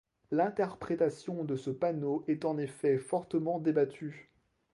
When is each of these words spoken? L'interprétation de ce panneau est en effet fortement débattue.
L'interprétation 0.31 1.43
de 1.43 1.55
ce 1.55 1.69
panneau 1.69 2.23
est 2.27 2.43
en 2.43 2.57
effet 2.57 2.97
fortement 2.97 3.59
débattue. 3.59 4.31